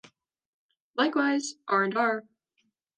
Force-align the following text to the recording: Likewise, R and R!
Likewise, 0.95 1.53
R 1.67 1.83
and 1.83 1.95
R! 1.95 2.23